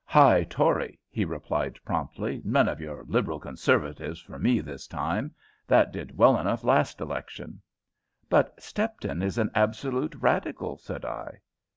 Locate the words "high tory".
0.07-0.99